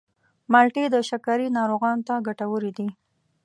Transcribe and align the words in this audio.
مالټې 0.51 0.85
د 0.91 0.95
شکرې 1.09 1.47
ناروغانو 1.57 2.03
ته 2.07 2.13
ګټورې 2.27 2.71
دي. 2.77 2.87